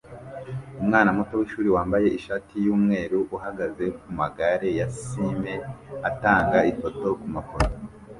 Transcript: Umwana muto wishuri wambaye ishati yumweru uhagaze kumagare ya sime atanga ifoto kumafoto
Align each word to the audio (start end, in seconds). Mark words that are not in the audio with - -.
Umwana 0.81 1.09
muto 1.17 1.33
wishuri 1.39 1.69
wambaye 1.75 2.07
ishati 2.19 2.53
yumweru 2.65 3.19
uhagaze 3.35 3.85
kumagare 3.99 4.69
ya 4.79 4.87
sime 4.99 5.53
atanga 6.09 6.57
ifoto 6.71 7.07
kumafoto 7.21 7.75